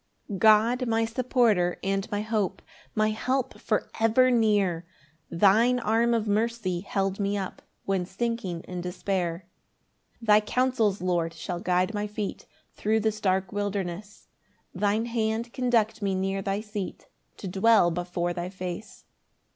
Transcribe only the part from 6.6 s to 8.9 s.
held me up When sinking in